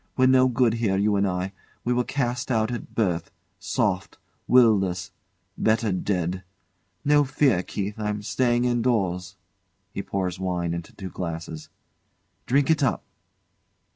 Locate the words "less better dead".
4.79-6.43